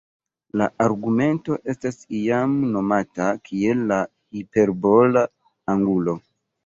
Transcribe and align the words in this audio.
La 0.59 0.67
argumento 0.85 1.57
estas 1.73 1.99
iam 2.21 2.55
nomata 2.77 3.27
kiel 3.51 3.85
la 3.95 4.01
hiperbola 4.39 5.25
angulo. 5.75 6.17